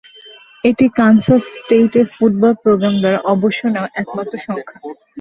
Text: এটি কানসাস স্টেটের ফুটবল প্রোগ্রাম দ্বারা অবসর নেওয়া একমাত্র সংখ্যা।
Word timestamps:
এটি 0.63 0.85
কানসাস 0.97 1.43
স্টেটের 1.53 2.07
ফুটবল 2.13 2.53
প্রোগ্রাম 2.63 2.93
দ্বারা 3.01 3.19
অবসর 3.33 3.67
নেওয়া 3.73 3.89
একমাত্র 3.95 4.33
সংখ্যা। 4.45 4.77